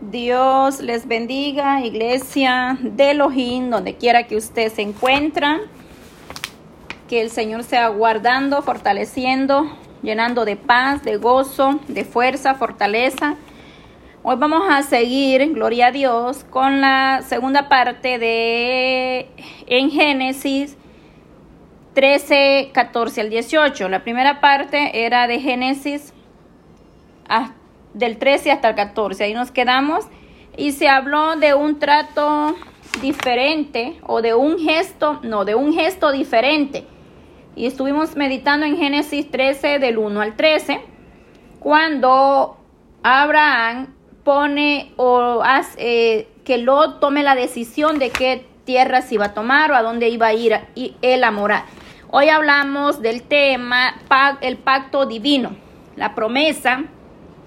[0.00, 5.46] Dios les bendiga, iglesia de Elohim, donde quiera que usted se encuentre.
[7.06, 9.70] Que el Señor sea guardando, fortaleciendo,
[10.02, 13.36] llenando de paz, de gozo, de fuerza, fortaleza.
[14.22, 19.28] Hoy vamos a seguir, gloria a Dios, con la segunda parte de
[19.66, 20.78] en Génesis
[21.92, 23.88] 13, 14 al 18.
[23.90, 26.14] La primera parte era de Génesis
[27.94, 29.24] del 13 hasta el 14.
[29.24, 30.06] Ahí nos quedamos
[30.56, 32.56] y se habló de un trato
[33.00, 36.84] diferente o de un gesto, no, de un gesto diferente.
[37.56, 40.80] Y estuvimos meditando en Génesis 13 del 1 al 13,
[41.58, 42.56] cuando
[43.02, 43.94] Abraham
[44.24, 49.34] pone o hace eh, que Lot tome la decisión de qué tierra se iba a
[49.34, 51.64] tomar o a dónde iba a ir y él a morar.
[52.10, 53.94] Hoy hablamos del tema
[54.40, 55.56] el pacto divino,
[55.96, 56.84] la promesa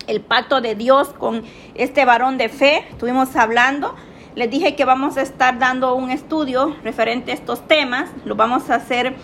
[0.07, 1.43] el pacto de Dios con
[1.75, 2.85] este varón de fe.
[2.89, 3.95] Estuvimos hablando.
[4.35, 8.09] Les dije que vamos a estar dando un estudio referente a estos temas.
[8.25, 9.15] Lo vamos a hacer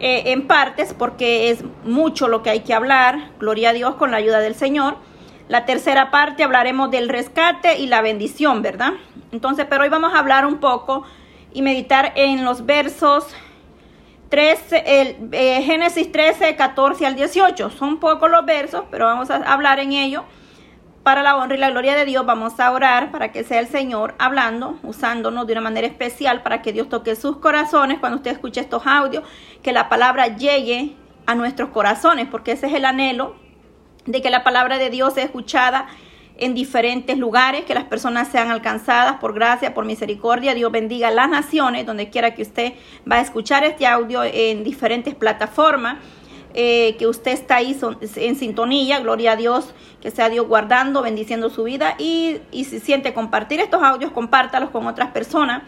[0.00, 3.30] eh, en partes porque es mucho lo que hay que hablar.
[3.38, 4.96] Gloria a Dios con la ayuda del Señor.
[5.48, 8.92] La tercera parte hablaremos del rescate y la bendición, ¿verdad?
[9.32, 11.04] Entonces, pero hoy vamos a hablar un poco
[11.52, 13.26] y meditar en los versos
[14.32, 17.68] 13, el, eh, Génesis 13, 14 al 18.
[17.68, 20.24] Son pocos los versos, pero vamos a hablar en ello.
[21.02, 23.66] Para la honra y la gloria de Dios, vamos a orar para que sea el
[23.66, 28.30] Señor hablando, usándonos de una manera especial para que Dios toque sus corazones cuando usted
[28.30, 29.22] escuche estos audios,
[29.62, 33.36] que la palabra llegue a nuestros corazones, porque ese es el anhelo
[34.06, 35.88] de que la palabra de Dios sea escuchada
[36.44, 40.54] en diferentes lugares, que las personas sean alcanzadas por gracia, por misericordia.
[40.54, 42.72] Dios bendiga las naciones, donde quiera que usted
[43.10, 45.98] va a escuchar este audio en diferentes plataformas.
[46.54, 47.74] Eh, que usted está ahí
[48.16, 52.78] en sintonía, gloria a Dios, que sea Dios guardando, bendiciendo su vida y, y si
[52.78, 55.62] siente compartir estos audios, compártalos con otras personas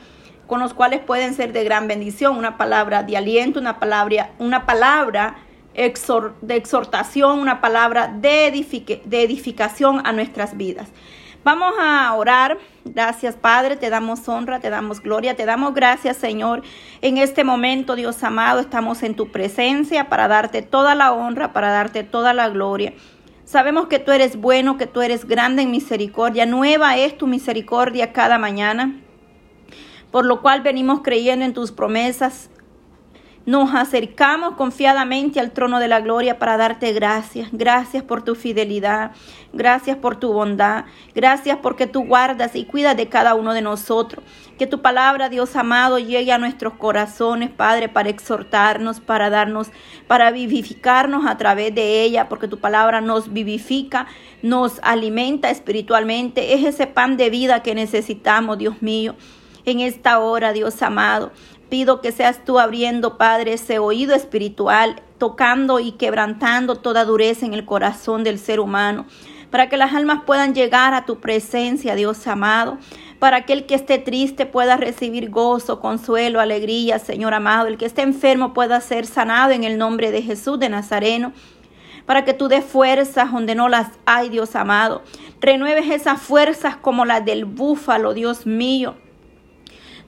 [0.46, 4.66] con los cuales pueden ser de gran bendición, una palabra de aliento, una palabra, una
[4.66, 5.36] palabra
[5.74, 8.50] de exhortación, una palabra de,
[9.04, 10.88] de edificación a nuestras vidas.
[11.44, 12.56] Vamos a orar.
[12.86, 13.76] Gracias, Padre.
[13.76, 16.62] Te damos honra, te damos gloria, te damos gracias, Señor.
[17.02, 21.68] En este momento, Dios amado, estamos en tu presencia para darte toda la honra, para
[21.70, 22.94] darte toda la gloria.
[23.44, 26.46] Sabemos que tú eres bueno, que tú eres grande en misericordia.
[26.46, 28.98] Nueva es tu misericordia cada mañana.
[30.10, 32.48] Por lo cual venimos creyendo en tus promesas
[33.46, 37.48] nos acercamos confiadamente al trono de la gloria para darte gracias.
[37.52, 39.10] Gracias por tu fidelidad.
[39.52, 40.86] Gracias por tu bondad.
[41.14, 44.24] Gracias porque tú guardas y cuidas de cada uno de nosotros.
[44.58, 49.68] Que tu palabra, Dios amado, llegue a nuestros corazones, Padre, para exhortarnos, para darnos,
[50.06, 54.06] para vivificarnos a través de ella, porque tu palabra nos vivifica,
[54.42, 56.54] nos alimenta espiritualmente.
[56.54, 59.16] Es ese pan de vida que necesitamos, Dios mío,
[59.66, 61.32] en esta hora, Dios amado
[61.74, 67.52] pido que seas tú abriendo, Padre, ese oído espiritual, tocando y quebrantando toda dureza en
[67.52, 69.06] el corazón del ser humano,
[69.50, 72.78] para que las almas puedan llegar a tu presencia, Dios amado,
[73.18, 77.86] para que el que esté triste pueda recibir gozo, consuelo, alegría, Señor amado, el que
[77.86, 81.32] esté enfermo pueda ser sanado en el nombre de Jesús de Nazareno
[82.06, 85.02] para que tú des fuerzas donde no las hay, Dios amado.
[85.40, 88.94] Renueves esas fuerzas como las del búfalo, Dios mío.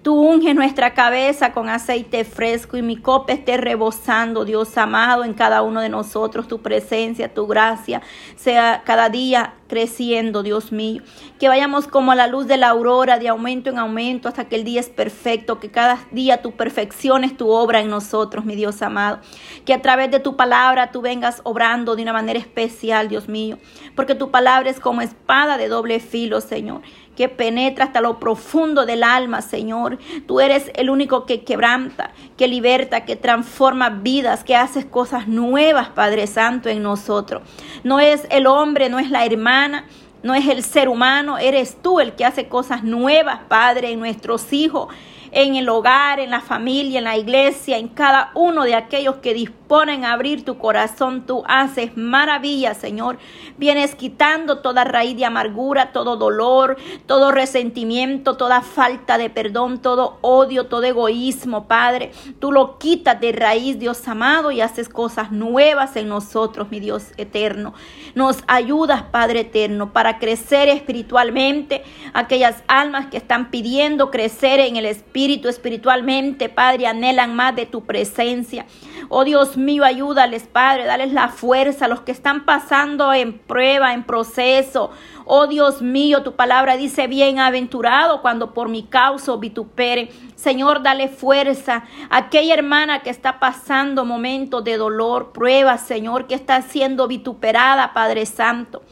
[0.06, 5.34] Tú unge nuestra cabeza con aceite fresco y mi copa esté rebosando, Dios amado, en
[5.34, 6.47] cada uno de nosotros.
[6.47, 8.00] Tu presencia, tu gracia
[8.37, 11.03] sea cada día creciendo, Dios mío.
[11.41, 14.55] Que vayamos como a la luz de la aurora, de aumento en aumento, hasta que
[14.55, 15.59] el día es perfecto.
[15.59, 19.19] Que cada día tu perfección es tu obra en nosotros, mi Dios amado.
[19.65, 23.59] Que a través de tu palabra tú vengas obrando de una manera especial, Dios mío.
[23.97, 26.83] Porque tu palabra es como espada de doble filo, Señor
[27.16, 29.99] que penetra hasta lo profundo del alma, Señor.
[30.27, 35.88] Tú eres el único que quebranta, que liberta, que transforma vidas, que haces cosas nuevas,
[35.88, 37.43] Padre Santo, en nosotros.
[37.82, 39.87] No es el hombre, no es la hermana,
[40.22, 44.53] no es el ser humano, eres tú el que hace cosas nuevas, Padre, en nuestros
[44.53, 44.89] hijos
[45.33, 49.34] en el hogar, en la familia, en la iglesia, en cada uno de aquellos que
[49.68, 51.27] a abrir tu corazón.
[51.27, 53.18] Tú haces maravillas, Señor.
[53.59, 56.77] Vienes quitando toda raíz de amargura, todo dolor,
[57.07, 62.13] todo resentimiento, toda falta de perdón, todo odio, todo egoísmo, Padre.
[62.39, 67.13] Tú lo quitas de raíz, Dios amado, y haces cosas nuevas en nosotros, mi Dios
[67.16, 67.74] eterno.
[68.15, 71.83] Nos ayudas, Padre eterno, para crecer espiritualmente.
[72.15, 77.84] Aquellas almas que están pidiendo crecer en el Espíritu espiritualmente, Padre, anhelan más de tu
[77.84, 78.66] presencia.
[79.09, 83.94] Oh Dios Mío, ayúdales, Padre, dales la fuerza a los que están pasando en prueba,
[83.94, 84.91] en proceso.
[85.24, 90.10] Oh Dios mío, tu palabra dice, bienaventurado cuando por mi causa vitupere.
[90.34, 96.34] Señor, dale fuerza a aquella hermana que está pasando momentos de dolor, pruebas, Señor, que
[96.34, 98.82] está siendo vituperada, Padre Santo.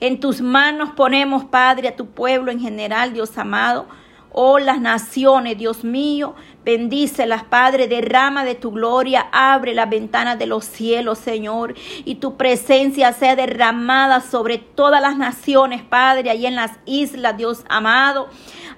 [0.00, 3.86] En tus manos ponemos, Padre, a tu pueblo en general, Dios amado.
[4.32, 6.34] Oh, las naciones, Dios mío,
[6.64, 11.74] Bendícelas, Padre, derrama de tu gloria, abre las ventanas de los cielos, Señor,
[12.04, 17.64] y tu presencia sea derramada sobre todas las naciones, Padre, ahí en las islas, Dios
[17.68, 18.28] amado.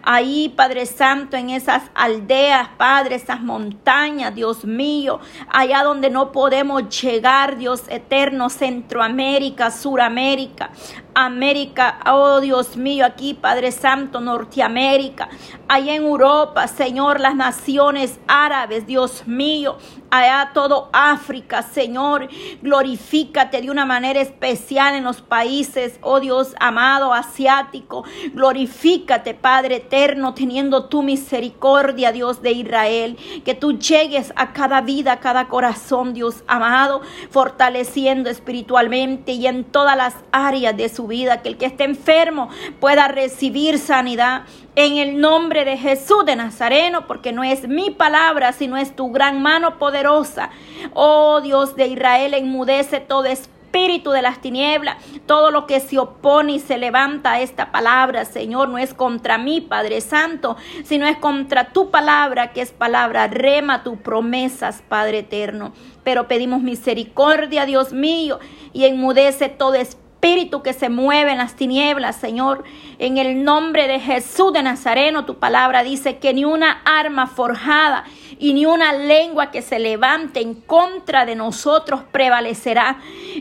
[0.06, 5.18] Ahí, Padre Santo, en esas aldeas, Padre, esas montañas, Dios mío,
[5.48, 10.70] allá donde no podemos llegar, Dios eterno, Centroamérica, Suramérica,
[11.14, 15.28] América, oh Dios mío, aquí, Padre Santo, Norteamérica,
[15.68, 19.78] allá en Europa, Señor, las naciones árabes, Dios mío,
[20.10, 22.28] allá todo África, Señor,
[22.60, 29.93] glorifícate de una manera especial en los países, oh Dios amado, asiático, glorifícate, Padre eterno,
[30.34, 36.14] teniendo tu misericordia, Dios de Israel, que tú llegues a cada vida, a cada corazón,
[36.14, 37.00] Dios amado,
[37.30, 42.48] fortaleciendo espiritualmente y en todas las áreas de su vida, que el que esté enfermo
[42.80, 44.42] pueda recibir sanidad.
[44.76, 49.12] En el nombre de Jesús de Nazareno, porque no es mi palabra, sino es tu
[49.12, 50.50] gran mano poderosa.
[50.94, 56.52] Oh Dios de Israel, enmudece todo espíritu de las tinieblas, todo lo que se opone
[56.52, 61.16] y se levanta a esta palabra, Señor, no es contra mí, Padre Santo, sino es
[61.16, 65.72] contra tu palabra, que es palabra, rema tus promesas, Padre eterno.
[66.04, 68.38] Pero pedimos misericordia, Dios mío,
[68.72, 72.64] y enmudece todo espíritu espíritu que se mueve en las tinieblas, Señor.
[72.98, 78.04] En el nombre de Jesús de Nazareno, tu palabra dice que ni una arma forjada
[78.38, 83.00] y ni una lengua que se levante en contra de nosotros prevalecerá.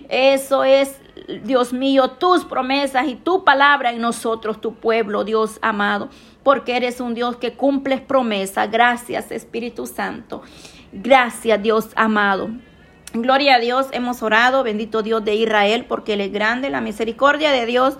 [0.09, 0.99] Eso es
[1.45, 6.09] Dios mío, tus promesas y tu palabra en nosotros, tu pueblo, Dios amado,
[6.43, 8.69] porque eres un Dios que cumples promesas.
[8.69, 10.41] Gracias, Espíritu Santo.
[10.91, 12.49] Gracias, Dios amado.
[13.15, 17.51] Gloria a Dios, hemos orado, bendito Dios de Israel, porque Él es grande, la misericordia
[17.51, 17.95] de Dios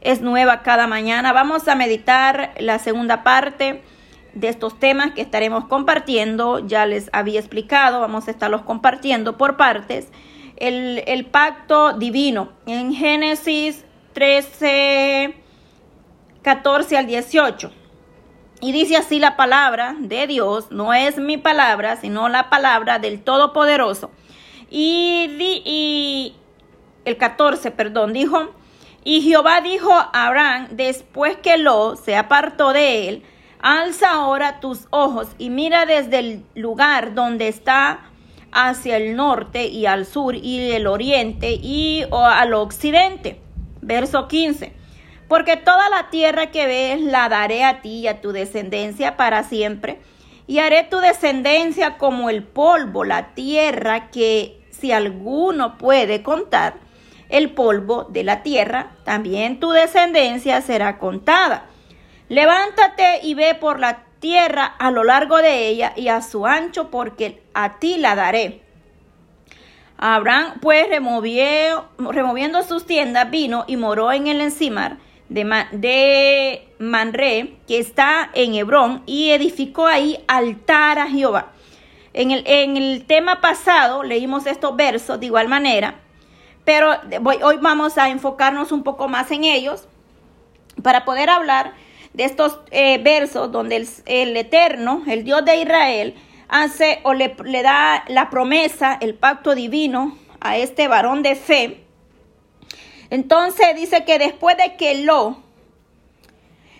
[0.00, 1.34] es nueva cada mañana.
[1.34, 3.82] Vamos a meditar la segunda parte
[4.32, 6.66] de estos temas que estaremos compartiendo.
[6.66, 10.08] Ya les había explicado, vamos a estarlos compartiendo por partes.
[10.56, 13.84] El, pacto divino en Génesis
[14.14, 15.34] 13,
[16.40, 17.70] 14 al 18.
[18.62, 23.22] Y dice así la palabra de Dios, no es mi palabra, sino la palabra del
[23.22, 24.10] Todopoderoso
[24.70, 26.34] y,
[27.04, 28.52] el 14, perdón, dijo,
[29.04, 33.22] y Jehová dijo a Abraham, después que lo se apartó de él,
[33.60, 38.00] alza ahora tus ojos y mira desde el lugar donde está
[38.52, 43.40] hacia el norte y al sur y el oriente y al occidente.
[43.82, 44.72] Verso 15.
[45.28, 49.42] Porque toda la tierra que ves la daré a ti y a tu descendencia para
[49.42, 50.00] siempre,
[50.46, 56.74] y haré tu descendencia como el polvo, la tierra que si alguno puede contar
[57.28, 61.66] el polvo de la tierra, también tu descendencia será contada.
[62.28, 66.90] Levántate y ve por la tierra a lo largo de ella y a su ancho,
[66.90, 68.62] porque a ti la daré.
[69.96, 74.98] Abraham, pues, removió, removiendo sus tiendas, vino y moró en el encimar
[75.28, 81.52] de, de Manre, que está en Hebrón, y edificó ahí altar a Jehová.
[82.14, 85.96] En el, tema pasado leímos estos versos de igual manera,
[86.64, 86.92] pero
[87.42, 89.88] hoy vamos a enfocarnos un poco más en ellos
[90.82, 91.72] para poder hablar
[92.12, 96.14] de estos eh, versos donde el, Eterno, el Dios de Israel,
[96.48, 101.83] hace o le, le da la promesa, el pacto divino a este varón de fe.
[103.10, 105.42] Entonces dice que después de que Lo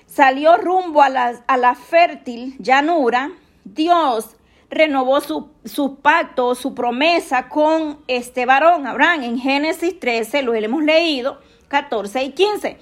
[0.07, 3.33] salió rumbo a la, a la fértil llanura,
[3.64, 4.37] Dios
[4.71, 10.83] renovó su, su, pacto, su promesa con este varón, Abraham, en Génesis 13, lo hemos
[10.83, 12.78] leído, 14 y 15.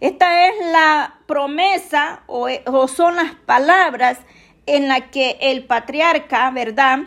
[0.00, 2.48] Esta es la promesa o,
[2.88, 4.18] son las palabras
[4.66, 6.98] en las que el patriarca, ¿verdad?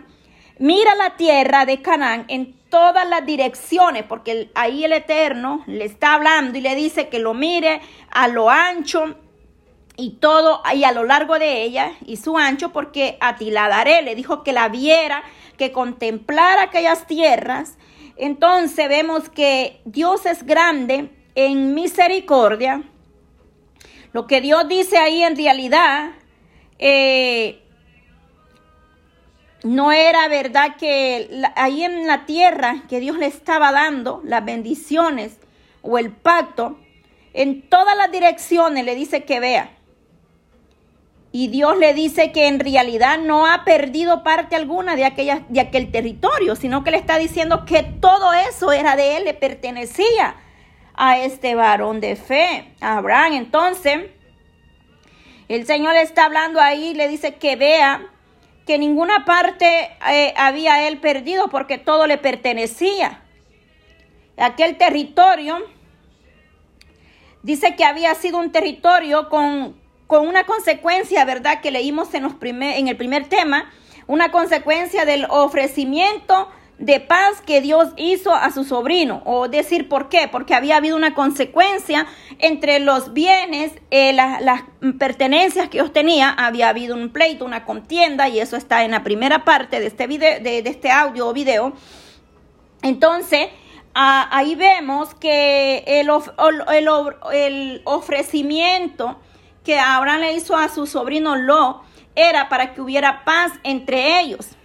[0.58, 6.14] Mira la tierra de Canaán en todas las direcciones, porque ahí el Eterno le está
[6.14, 9.16] hablando y le dice que lo mire a lo ancho
[9.96, 13.68] y todo, y a lo largo de ella y su ancho, porque a ti la
[13.68, 14.02] daré.
[14.04, 15.24] Le dijo que la viera,
[15.58, 17.78] que contemplara aquellas tierras.
[18.16, 22.84] Entonces vemos que Dios es grande en misericordia.
[24.14, 26.12] Lo que Dios dice ahí en realidad,
[26.80, 27.64] eh,
[29.64, 35.38] no era verdad que ahí en la tierra que Dios le estaba dando las bendiciones
[35.82, 36.78] o el pacto,
[37.34, 39.72] en todas las direcciones le dice que vea.
[41.32, 45.60] Y Dios le dice que en realidad no ha perdido parte alguna de, aquella, de
[45.60, 50.36] aquel territorio, sino que le está diciendo que todo eso era de él, le pertenecía
[50.96, 53.34] a este varón de fe, a Abraham.
[53.34, 54.06] Entonces,
[55.48, 58.10] el Señor le está hablando ahí, le dice que vea
[58.68, 63.24] que ninguna parte eh, había él perdido porque todo le pertenecía.
[64.38, 65.58] Aquel territorio
[67.42, 71.62] dice que había sido un territorio con, con una consecuencia, ¿verdad?
[71.62, 73.72] Que leímos en, los primer, en el primer tema,
[74.06, 79.22] una consecuencia del ofrecimiento de paz que Dios hizo a su sobrino.
[79.26, 82.08] O decir por qué, porque había habido una consecuencia
[82.40, 84.64] entre los bienes, eh, las
[85.00, 89.04] pertenencias que Dios tenía, había habido un pleito, una contienda, y eso está en la
[89.04, 91.74] primera parte de este, video, de, este audio o video.
[92.84, 93.48] Entonces,
[93.94, 96.10] ahí vemos que el,
[97.34, 99.18] el ofrecimiento
[99.64, 101.82] que Abraham le hizo a su sobrino Lo
[102.16, 104.58] era para que hubiera paz entre ellos.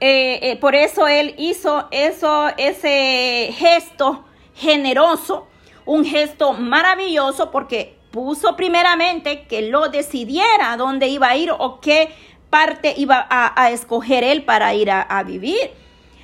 [0.00, 4.24] Eh, eh, por eso él hizo eso, ese gesto
[4.54, 5.48] generoso,
[5.84, 12.14] un gesto maravilloso, porque puso primeramente que lo decidiera dónde iba a ir o qué
[12.48, 15.70] parte iba a, escoger él para ir a, vivir.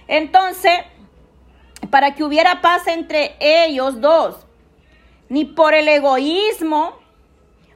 [0.09, 0.73] Entonces,
[1.91, 4.47] para que hubiera paz entre ellos dos,
[5.29, 6.95] ni por el egoísmo,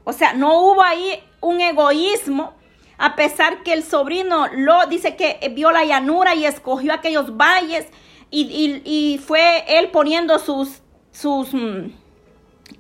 [0.05, 2.55] o sea, no hubo ahí un egoísmo
[2.99, 7.87] a pesar que el sobrino lo dice que vio la llanura y escogió aquellos valles
[8.31, 11.93] y, fue él poniendo sus, sus mm,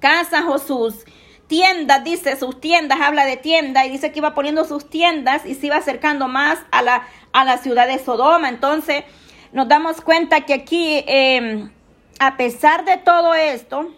[0.00, 1.04] casas o sus
[1.46, 5.54] tiendas, dice sus tiendas, habla de tienda y dice que iba poniendo sus tiendas y
[5.54, 8.48] se iba acercando más a la, a la ciudad de Sodoma.
[8.48, 9.04] Entonces
[9.52, 11.70] nos damos cuenta que aquí, em,
[12.18, 13.94] a pesar de todo esto,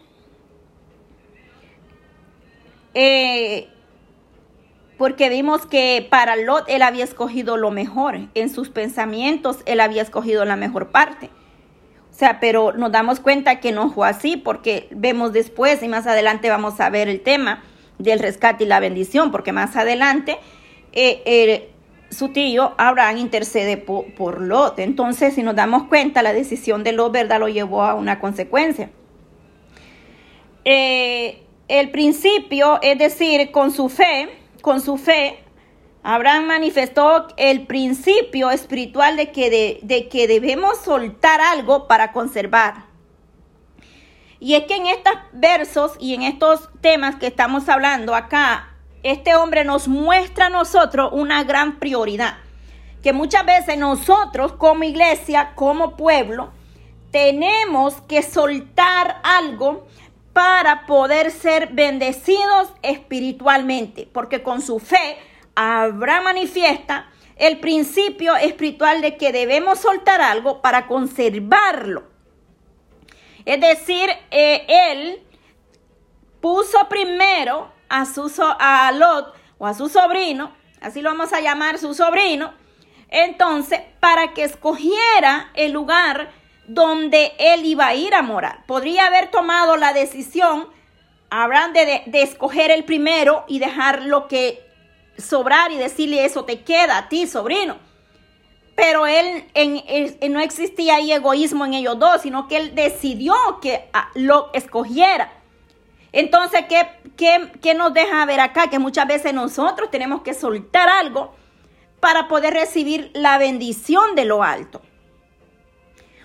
[2.94, 3.68] eh,
[5.00, 10.02] porque vimos que para Lot él había escogido lo mejor, en sus pensamientos él había
[10.02, 11.30] escogido la mejor parte.
[12.10, 16.06] O sea, pero nos damos cuenta que no fue así porque vemos después y más
[16.06, 17.62] adelante vamos a ver el tema
[17.96, 20.36] del rescate y la bendición, porque más adelante
[20.92, 21.70] eh, eh,
[22.10, 24.80] su tío Abraham intercede por, Lot.
[24.80, 28.90] Entonces, si nos damos cuenta, la decisión de Lot, ¿verdad?, lo llevó a una consecuencia.
[30.66, 35.44] Eh, el principio, es decir, con su fe, con su fe,
[36.02, 42.86] Abraham manifestó el principio espiritual de que, de, que debemos soltar algo para conservar.
[44.38, 49.34] Y es que en estos versos y en estos temas que estamos hablando acá, este
[49.34, 52.38] hombre nos muestra a nosotros una gran prioridad.
[53.02, 56.50] Que muchas veces nosotros como iglesia, como pueblo,
[57.10, 59.86] tenemos que soltar algo
[60.32, 65.18] para poder ser bendecidos espiritualmente, porque con su fe
[65.54, 72.04] habrá manifiesta el principio espiritual de que debemos soltar algo para conservarlo.
[73.44, 75.22] Es decir, eh, él
[76.40, 81.78] puso primero a, su, a Lot o a su sobrino, así lo vamos a llamar
[81.78, 82.52] su sobrino,
[83.08, 86.30] entonces para que escogiera el lugar
[86.74, 88.64] donde él iba a ir a morar.
[88.66, 90.68] Podría haber tomado la decisión,
[91.28, 94.64] Abraham, de, escoger el primero y dejar lo que
[95.18, 97.76] sobrar y decirle eso te queda a ti, sobrino.
[98.76, 103.88] Pero él en, no existía ahí egoísmo en ellos dos, sino que él decidió que
[103.92, 105.32] ah, lo escogiera.
[106.12, 108.70] Entonces, ¿qué, qué, qué nos deja ver acá?
[108.70, 111.34] Que muchas veces nosotros tenemos que soltar algo
[111.98, 114.82] para poder recibir la bendición de lo alto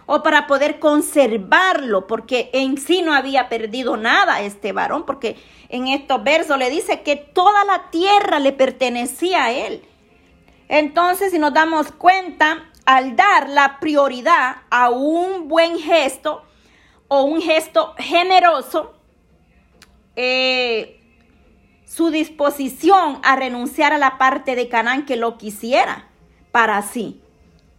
[0.05, 5.35] o para poder conservarlo, porque en sí no había perdido nada este varón, porque
[5.69, 9.83] en estos versos le dice que toda la tierra le pertenecía a él.
[10.67, 16.43] Entonces, si nos damos cuenta, al dar la prioridad a un buen gesto
[17.07, 18.93] o un gesto generoso,
[20.15, 21.01] eh,
[21.85, 26.07] su disposición a renunciar a la parte de Canaán que lo quisiera
[26.51, 27.21] para sí.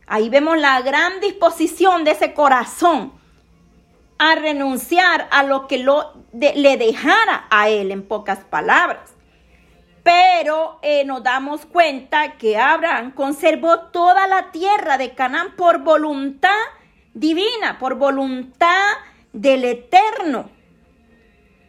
[0.07, 3.13] Ahí vemos la gran disposición de ese corazón
[4.19, 9.15] a renunciar a lo que le dejara a él, en pocas palabras.
[10.03, 16.51] Pero eh, nos damos cuenta que Abraham conservó toda la tierra de Canaán por voluntad
[17.13, 18.93] divina, por voluntad
[19.33, 20.56] del Eterno.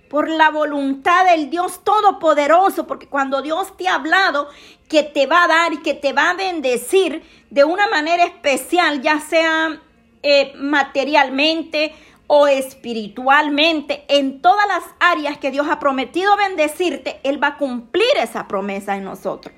[0.10, 4.50] Por la voluntad del Dios Todopoderoso, porque cuando Dios te ha hablado
[4.88, 9.02] que te va a dar y que te va a bendecir de una manera especial,
[9.02, 9.82] ya sea
[10.24, 11.94] eh, materialmente
[12.28, 18.10] o espiritualmente, en todas las áreas que Dios ha prometido bendecirte, Él va a cumplir
[18.18, 19.56] esa promesa en nosotros.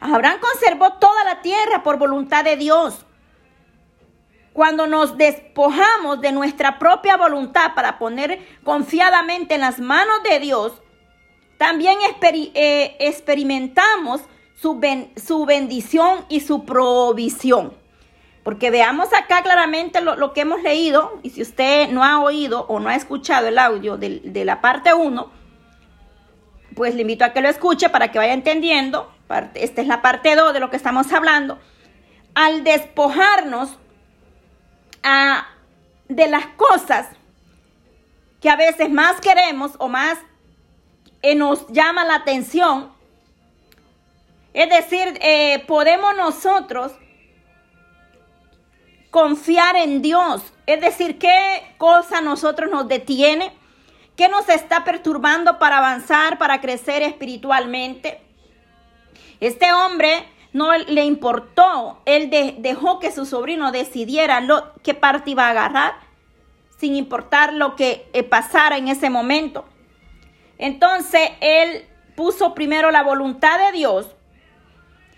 [0.00, 3.06] Abraham conservó toda la tierra por voluntad de Dios.
[4.56, 10.72] Cuando nos despojamos de nuestra propia voluntad para poner confiadamente en las manos de Dios,
[11.58, 11.98] también
[12.54, 14.22] eh, experimentamos
[14.54, 14.80] su,
[15.22, 17.74] su, bendición y su provisión.
[18.44, 22.80] Porque veamos acá claramente lo, que hemos leído, y si usted no ha oído o
[22.80, 25.30] no ha escuchado el audio de, de la parte 1,
[26.74, 29.12] pues le invito a que lo escuche para que vaya entendiendo.
[29.52, 31.58] Esta es la parte 2 de lo que estamos hablando.
[32.34, 33.76] Al despojarnos
[36.08, 37.08] de las cosas
[38.40, 40.18] que a veces más queremos o más
[41.22, 42.92] eh, nos llama la atención.
[44.52, 46.92] Es decir, eh, podemos nosotros
[49.10, 50.42] confiar en Dios.
[50.66, 53.52] Es decir, qué cosa nosotros nos detiene,
[54.16, 58.20] qué nos está perturbando para avanzar, para crecer espiritualmente.
[59.40, 65.48] Este hombre no le importó, él dejó que su sobrino decidiera lo, qué parte iba
[65.48, 65.96] a agarrar,
[66.78, 69.66] sin importar lo que eh, pasara en ese momento.
[70.56, 71.84] Entonces él
[72.14, 74.16] puso primero la voluntad de Dios,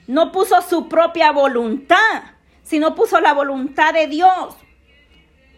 [0.08, 2.22] no puso su propia voluntad,
[2.64, 4.56] sino puso la voluntad de Dios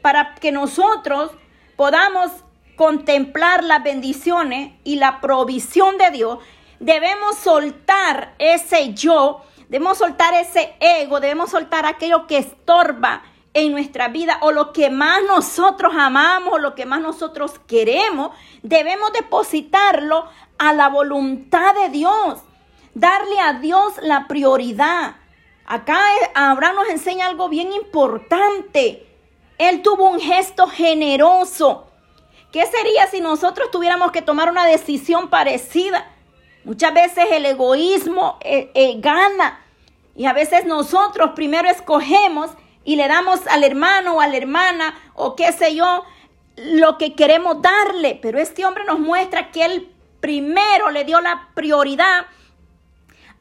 [0.02, 1.30] para que nosotros
[1.76, 2.30] podamos
[2.76, 6.38] contemplar las bendiciones y la provisión de Dios.
[6.80, 13.22] Debemos soltar ese yo Debemos soltar ese ego, debemos soltar aquello que estorba
[13.54, 18.32] en nuestra vida o lo que más nosotros amamos o lo que más nosotros queremos,
[18.64, 20.24] debemos depositarlo
[20.58, 22.40] a la voluntad de Dios,
[22.94, 25.14] darle a Dios la prioridad.
[25.66, 26.00] Acá
[26.34, 29.06] Abraham nos enseña algo bien importante.
[29.56, 31.86] Él tuvo un gesto generoso.
[32.50, 36.10] ¿Qué sería si nosotros tuviéramos que tomar una decisión parecida?
[36.64, 39.59] Muchas veces el egoísmo eh, eh, gana
[40.20, 42.50] y a veces nosotros primero escogemos
[42.84, 46.04] y le damos al hermano o a la hermana o qué sé yo
[46.56, 48.18] lo que queremos darle.
[48.20, 52.26] Pero este hombre nos muestra que él primero le dio la prioridad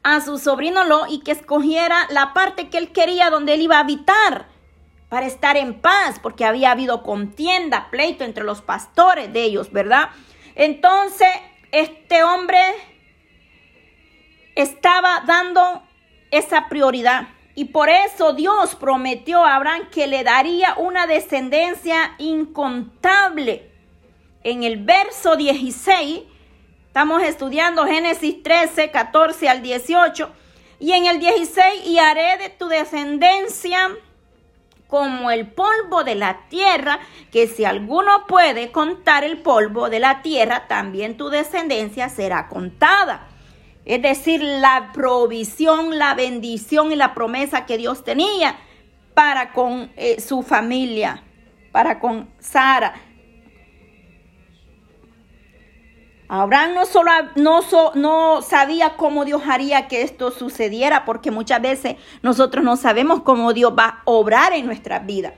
[0.02, 3.76] a su sobrino Lo y que escogiera la parte que él quería donde él iba
[3.76, 4.46] a habitar
[5.10, 10.08] para estar en paz, porque había habido contienda, pleito entre los pastores de ellos, ¿verdad?
[10.54, 11.28] Entonces,
[11.72, 12.58] este hombre
[14.54, 15.82] estaba dando
[16.30, 17.28] esa prioridad.
[17.54, 23.70] Y por eso Dios prometió a Abraham que le daría una descendencia incontable.
[24.42, 26.22] En el verso 16,
[26.86, 30.30] estamos estudiando Génesis 13, 14 al 18.
[30.78, 33.90] Y en el 16, y haré de tu descendencia
[34.86, 36.98] como el polvo de la tierra,
[37.30, 43.29] que si alguno puede contar el polvo de la tierra, también tu descendencia será contada.
[43.84, 48.58] Es decir, la provisión, la bendición y la promesa que Dios tenía
[49.14, 51.22] para con eh, su familia,
[51.72, 52.94] para con Sara.
[56.28, 57.60] Abraham no solo no,
[57.94, 63.52] no sabía cómo Dios haría que esto sucediera, porque muchas veces nosotros no sabemos cómo
[63.52, 65.34] Dios va a obrar en nuestra vida.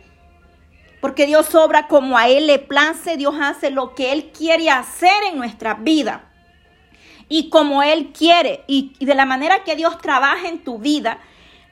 [1.00, 5.22] Porque Dios obra como a Él le place, Dios hace lo que Él quiere hacer
[5.30, 6.31] en nuestra vida
[7.28, 11.18] y como Él quiere y, de la manera que Dios trabaja en tu vida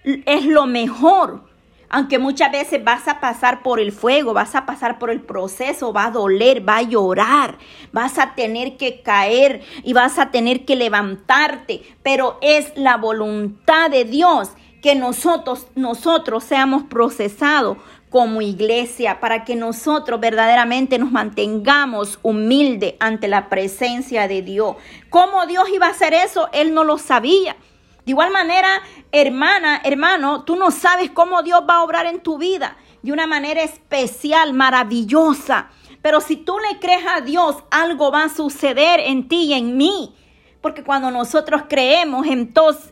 [0.04, 1.48] es lo mejor.
[1.92, 5.92] Aunque muchas veces vas a pasar por el fuego, vas a pasar por el proceso,
[5.92, 7.58] va a doler, va a llorar,
[7.92, 13.90] vas a tener que caer y vas a tener que levantarte, pero es la voluntad
[13.90, 17.76] de Dios que nosotros nosotros seamos procesados
[18.10, 24.76] como iglesia, para que nosotros verdaderamente nos mantengamos humildes ante la presencia de Dios.
[25.08, 26.48] ¿Cómo Dios iba a hacer eso?
[26.52, 27.56] Él no lo sabía.
[28.04, 32.36] De igual manera, hermana, hermano, tú no sabes cómo Dios va a obrar en tu
[32.36, 35.70] vida de una manera especial, maravillosa.
[36.02, 39.76] Pero si tú le crees a Dios, algo va a suceder en ti y en
[39.76, 40.14] mí.
[40.60, 42.26] Porque cuando nosotros creemos,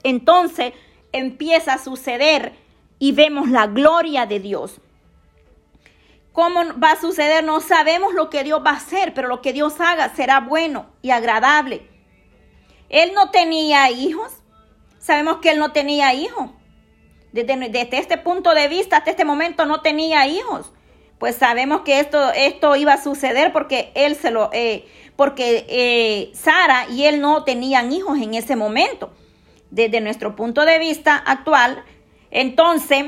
[0.03, 0.73] entonces
[1.13, 2.55] empieza a suceder
[2.99, 4.81] y vemos la gloria de Dios.
[6.39, 7.43] ¿Cómo va a suceder?
[7.43, 10.87] No sabemos lo que Dios va a hacer, pero lo que Dios haga será bueno
[11.03, 11.83] y agradable.
[12.89, 14.31] Él no tenía hijos.
[15.01, 16.51] Sabemos que él no tenía hijos.
[17.33, 20.73] Desde, desde, este punto de vista, hasta este momento no tenía hijos.
[21.19, 26.31] pues sabemos que esto, esto iba a suceder porque él se lo, eh, porque eh,
[26.35, 29.13] Sara y él no tenían hijos en ese momento.
[29.73, 31.83] Desde nuestro punto de vista actual,
[32.31, 33.07] entonces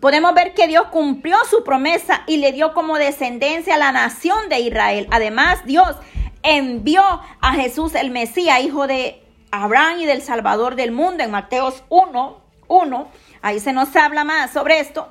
[0.00, 4.48] podemos ver que Dios cumplió su promesa y le dio como descendencia a la nación
[4.48, 5.08] de Israel.
[5.10, 5.96] Además, Dios
[6.42, 7.02] envió
[7.40, 12.40] a Jesús el Mesías, hijo de Abraham y del Salvador del mundo, en Mateos 1,
[12.68, 13.08] 1.
[13.42, 15.08] Ahí se nos habla más sobre esto.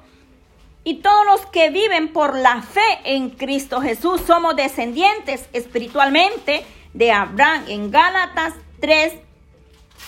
[0.84, 7.12] Y todos los que viven por la fe en Cristo Jesús somos descendientes espiritualmente de
[7.12, 7.66] Abraham.
[7.68, 9.14] En Gálatas 3,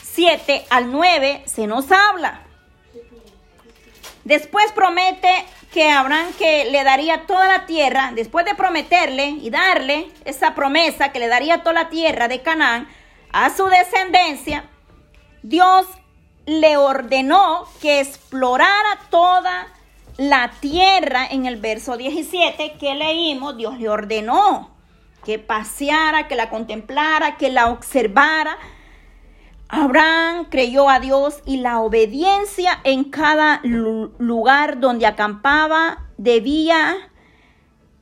[0.01, 2.42] 7 al 9 se nos habla.
[4.23, 5.29] Después promete
[5.71, 11.11] que Abraham que le daría toda la tierra, después de prometerle y darle esa promesa
[11.11, 12.87] que le daría toda la tierra de Canaán
[13.31, 14.69] a su descendencia,
[15.41, 15.87] Dios
[16.45, 19.67] le ordenó que explorara toda
[20.17, 24.73] la tierra en el verso 17 que leímos, Dios le ordenó
[25.23, 28.57] que paseara, que la contemplara, que la observara.
[29.75, 36.95] Abraham creyó a Dios y la obediencia en cada lugar donde acampaba debía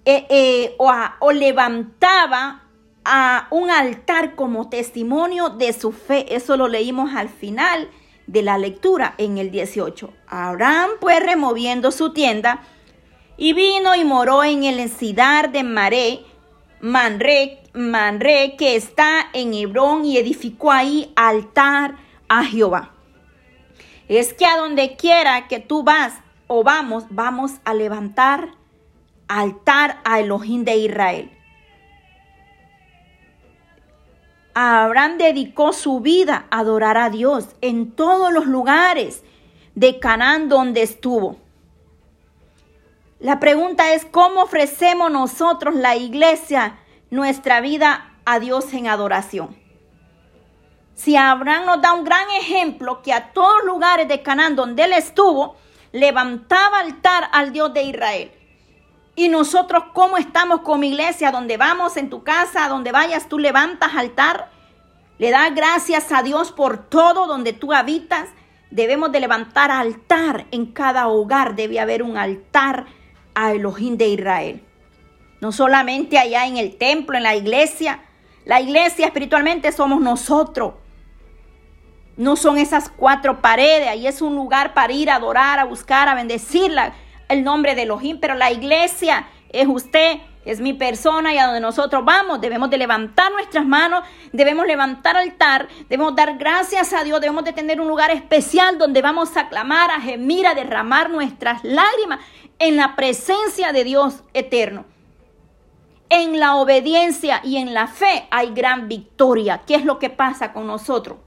[0.03, 2.63] eh, eh, o, levantaba
[3.05, 6.35] a un altar como testimonio de su fe.
[6.35, 7.89] Eso lo leímos al final
[8.27, 10.11] de la lectura en el 18.
[10.27, 12.63] Abraham pues removiendo su tienda
[13.37, 16.25] y vino y moró en el encidar de Maré,
[16.81, 21.95] Manre, Manre que está en Hebrón y edificó ahí altar
[22.27, 22.91] a Jehová.
[24.07, 26.15] Es que a donde quiera que tú vas
[26.47, 28.55] o vamos, vamos a levantar
[29.27, 31.31] altar a Elohim de Israel.
[34.53, 39.23] Abraham dedicó su vida a adorar a Dios en todos los lugares
[39.75, 41.37] de Canaán donde estuvo.
[43.21, 46.79] La pregunta es, ¿cómo ofrecemos nosotros, la iglesia,
[47.11, 49.55] nuestra vida a Dios en adoración?
[50.95, 54.93] Si Abraham nos da un gran ejemplo que a todos lugares de Canaán donde él
[54.93, 55.55] estuvo,
[55.91, 58.31] levantaba altar al Dios de Israel.
[59.15, 61.31] Y nosotros, ¿cómo estamos como iglesia?
[61.31, 64.49] Donde vamos, en tu casa, donde vayas, tú levantas altar.
[65.19, 68.29] Le das gracias a Dios por todo donde tú habitas.
[68.71, 71.53] Debemos de levantar altar en cada hogar.
[71.53, 72.87] Debe haber un altar
[73.35, 74.63] a Elohim de Israel.
[75.39, 78.01] No solamente allá en el templo, en la iglesia.
[78.45, 80.73] La iglesia espiritualmente somos nosotros.
[82.17, 83.87] No son esas cuatro paredes.
[83.87, 86.93] Ahí es un lugar para ir a adorar, a buscar, a bendecirla
[87.31, 91.59] el nombre de Elohim, pero la iglesia es usted, es mi persona y a donde
[91.59, 97.21] nosotros vamos debemos de levantar nuestras manos, debemos levantar altar, debemos dar gracias a Dios,
[97.21, 101.63] debemos de tener un lugar especial donde vamos a clamar, a gemir, a derramar nuestras
[101.63, 102.19] lágrimas
[102.61, 104.85] en la presencia de Dios eterno.
[106.09, 109.63] En la obediencia y en la fe hay gran victoria.
[109.65, 111.17] ¿Qué es lo que pasa con nosotros?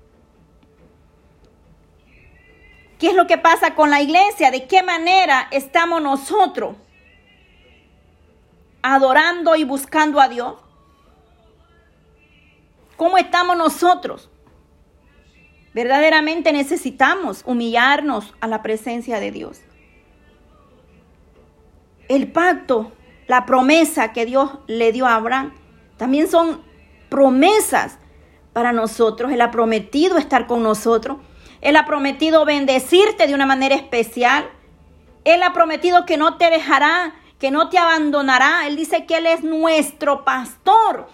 [3.00, 4.52] ¿Qué es lo que pasa con la iglesia?
[4.52, 6.76] ¿De qué manera estamos nosotros
[8.82, 10.54] adorando y buscando a Dios?
[12.96, 14.30] ¿Cómo estamos nosotros?
[15.72, 19.60] Verdaderamente necesitamos humillarnos a la presencia de Dios.
[22.08, 22.92] El pacto,
[23.26, 25.54] la promesa que Dios le dio a Abraham,
[25.96, 26.62] también son
[27.08, 27.98] promesas
[28.52, 29.32] para nosotros.
[29.32, 31.18] Él ha prometido estar con nosotros.
[31.60, 34.50] Él ha prometido bendecirte de una manera especial.
[35.24, 38.66] Él ha prometido que no te dejará, que no te abandonará.
[38.66, 41.08] Él dice que Él es nuestro pastor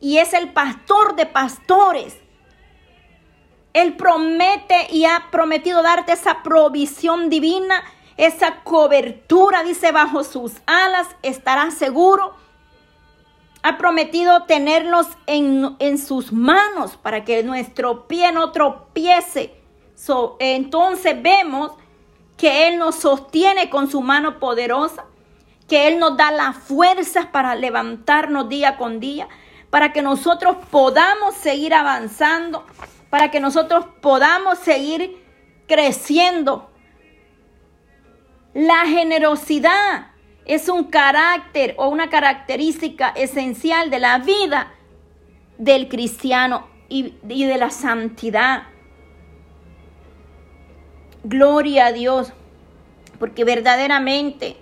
[0.00, 2.16] y es el pastor de pastores.
[3.72, 7.82] Él promete y ha prometido darte esa provisión divina,
[8.26, 12.34] esa cobertura, dice, bajo sus alas estarás seguro.
[13.62, 19.60] Ha prometido tenernos en, en sus manos para que nuestro pie no tropiece
[20.38, 21.72] entonces vemos
[22.36, 25.04] que Él nos sostiene con su mano poderosa,
[25.68, 29.28] que Él nos da las fuerzas para levantarnos día con día,
[29.68, 32.64] para que nosotros podamos seguir avanzando,
[33.10, 35.22] para que nosotros podamos seguir
[35.68, 36.69] creciendo.
[38.54, 40.08] La generosidad
[40.44, 44.72] es un carácter o una característica esencial de la vida
[45.58, 48.64] del cristiano y, de la santidad.
[51.22, 52.32] Gloria a Dios,
[53.20, 54.56] porque verdaderamente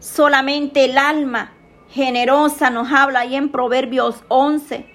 [0.00, 1.52] solamente el alma
[1.90, 4.86] generosa nos habla ahí en Proverbios 11,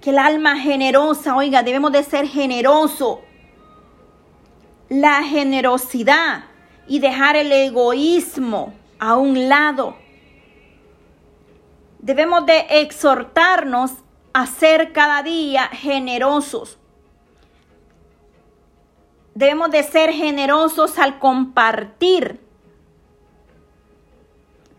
[0.00, 3.22] que el alma generosa, oiga, debemos de ser generoso.
[4.88, 6.44] La generosidad
[6.86, 9.96] y dejar el egoísmo a un lado.
[11.98, 13.92] Debemos de exhortarnos
[14.32, 16.78] a ser cada día generosos.
[19.34, 22.40] Debemos de ser generosos al compartir.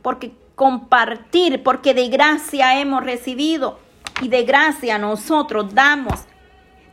[0.02, 3.80] Porque compartir, porque de gracia hemos recibido
[4.22, 6.26] y de gracia nosotros damos.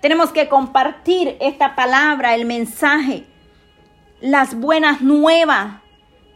[0.03, 3.27] Tenemos que compartir esta palabra, el mensaje,
[4.21, 5.83] las buenas nuevas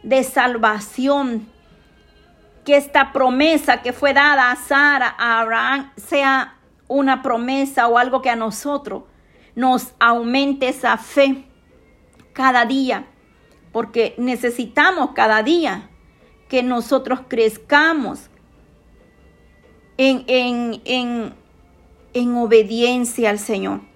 [0.03, 1.47] de salvación.
[2.65, 8.21] Que esta promesa que fue dada a Sara, a Abraham, sea una promesa o algo
[8.21, 9.03] que a nosotros
[9.55, 11.45] nos aumente esa fe
[12.33, 13.07] cada día,
[13.71, 15.89] porque necesitamos cada día
[16.47, 18.29] que nosotros crezcamos
[19.97, 21.33] en, en, en,
[22.13, 23.88] en obediencia al Señor.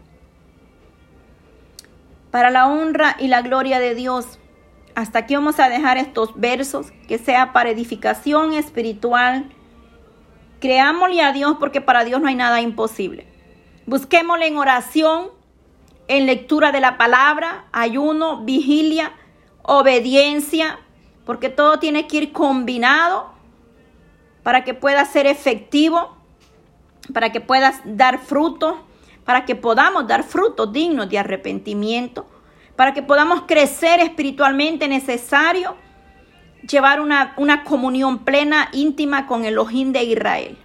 [2.34, 4.39] Para la honra y la gloria de Dios,
[4.96, 9.52] hasta aquí vamos a dejar estos versos, que sea para edificación espiritual.
[10.60, 13.28] Creámosle a Dios porque para Dios no hay nada imposible.
[13.86, 15.28] Busquémosle en oración,
[16.08, 19.13] en lectura de la palabra, ayuno, vigilia,
[19.62, 20.80] obediencia,
[21.26, 23.32] porque todo tiene que ir combinado
[24.41, 26.17] para que pueda ser efectivo,
[27.13, 28.78] para que puedas dar frutos,
[29.25, 32.25] para que podamos dar frutos dignos de arrepentimiento,
[32.75, 35.75] para que podamos crecer espiritualmente necesario
[36.67, 40.57] llevar una, una comunión plena, íntima con el Ojín de Israel.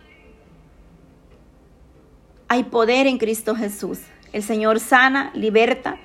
[2.49, 4.01] Hay poder en Cristo Jesús.
[4.33, 5.99] El Señor sana, liberta,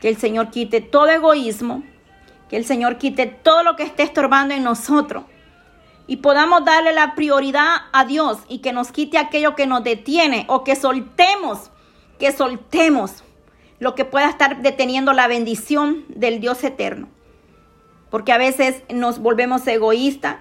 [0.00, 1.82] que el Señor quite todo egoísmo,
[2.48, 5.24] que el Señor quite todo lo que esté estorbando en nosotros
[6.12, 10.44] y podamos darle la prioridad a Dios y que nos quite aquello que nos detiene
[10.46, 11.70] o que soltemos,
[12.18, 13.24] que soltemos
[13.78, 17.08] lo que pueda estar deteniendo la bendición del Dios eterno.
[18.10, 20.36] Porque a veces nos volvemos egoístas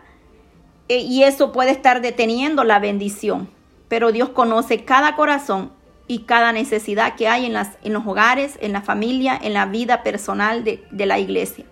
[0.89, 3.49] eh, y eso puede estar deteniendo la bendición.
[3.88, 5.71] Pero Dios conoce cada corazón
[6.05, 9.67] y cada necesidad que hay en, las, en los hogares, en la familia, en la
[9.67, 11.63] vida personal de, de la iglesia.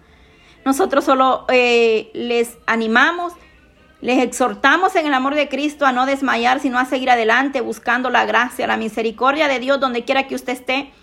[0.64, 3.34] Nosotros solo eh, les animamos,
[4.02, 8.10] les exhortamos en el amor de Cristo a no desmayar, sino a seguir adelante buscando
[8.10, 10.94] la gracia, la misericordia de Dios donde quiera que usted esté.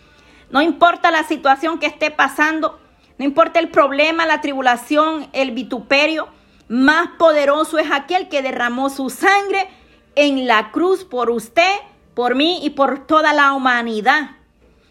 [0.51, 2.79] No importa la situación que esté pasando,
[3.19, 6.29] no importa el problema, la tribulación, el vituperio,
[6.69, 9.69] más poderoso es aquel que derramó su sangre
[10.15, 11.75] en la cruz por usted,
[12.15, 14.31] por mí y por toda la humanidad.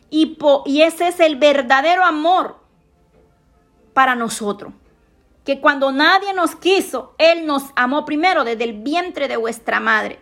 [0.09, 2.59] Y, y ese es el verdadero amor
[3.93, 4.73] para nosotros.
[5.45, 10.19] Que cuando nadie nos quiso, Él nos amó primero desde el vientre de vuestra madre.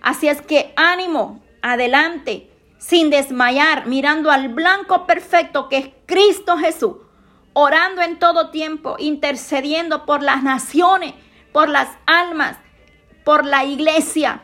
[0.00, 6.96] Así es que ánimo, adelante, sin desmayar, mirando al blanco perfecto que es Cristo Jesús,
[7.54, 11.14] orando en todo tiempo, intercediendo por las naciones,
[11.52, 12.58] por las almas,
[13.24, 14.42] por la iglesia,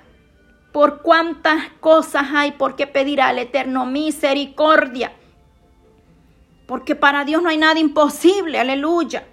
[0.73, 5.12] por cuántas cosas hay por qué pedir al Eterno misericordia
[6.68, 9.27] porque para Dios no hay nada imposible, aleluya.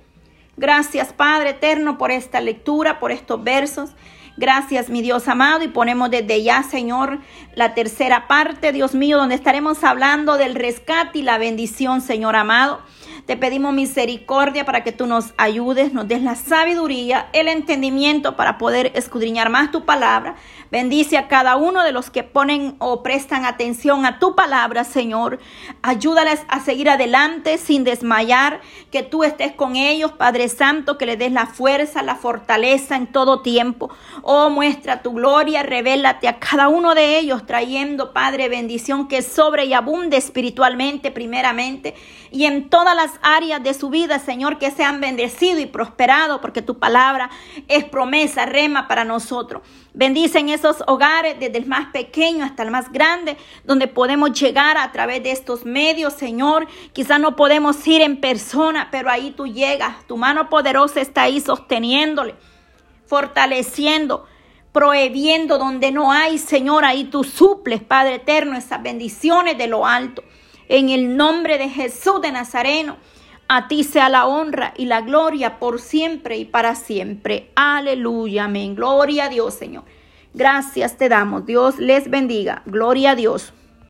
[0.58, 3.92] Gracias Padre eterno por esta lectura, por estos versos.
[4.38, 7.20] Gracias mi Dios amado y ponemos desde ya Señor
[7.56, 12.82] la tercera parte, Dios mío, donde estaremos hablando del rescate y la bendición, Señor amado.
[13.26, 18.58] Te pedimos misericordia para que tú nos ayudes, nos des la sabiduría, el entendimiento para
[18.58, 20.36] poder escudriñar más tu palabra.
[20.72, 25.40] Bendice a cada uno de los que ponen o prestan atención a tu palabra, Señor.
[25.84, 31.20] Ayúdales a seguir adelante sin desmayar, que tú estés con ellos, Padre Santo, que les
[31.20, 33.90] des la fuerza, la fortaleza en todo tiempo.
[34.24, 39.66] Oh, muestra tu gloria, revélate a cada uno de ellos, trayendo, Padre, bendición que sobre
[39.66, 41.94] y abunde espiritualmente, primeramente,
[42.32, 46.62] y en todas las áreas de su vida, Señor, que sean bendecidos y prosperados, porque
[46.62, 47.30] tu palabra
[47.68, 49.62] es promesa, rema para nosotros.
[49.98, 54.78] Bendice en esos hogares, desde el más pequeño hasta el más grande, donde podemos llegar
[54.78, 56.68] a través de estos medios, Señor.
[56.92, 60.06] Quizás no podemos ir en persona, pero ahí tú llegas.
[60.06, 62.36] Tu mano poderosa está ahí sosteniéndole,
[63.06, 64.26] fortaleciendo,
[64.74, 66.84] prohibiendo donde no hay, Señor.
[66.84, 70.26] Ahí tú suples, Padre eterno, esas bendiciones de lo alto.
[70.68, 72.98] En el nombre de Jesús de Nazareno.
[73.48, 77.52] A ti sea la honra y la gloria por siempre y para siempre.
[77.56, 78.76] Aleluya, amén.
[78.76, 79.84] Gloria a Dios, Señor.
[80.34, 81.46] Gracias te damos.
[81.46, 82.64] Dios les bendiga.
[82.66, 83.54] Gloria a Dios.